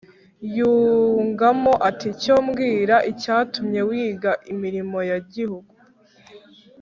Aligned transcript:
Yungamo, 0.55 1.73
ati 1.89 2.09
«cyo 2.21 2.35
mbwira 2.45 2.95
icyatumye 3.11 3.79
wiga 3.89 4.31
imirimo 4.53 4.97
ya 5.09 5.17
gihungu. 5.33 5.73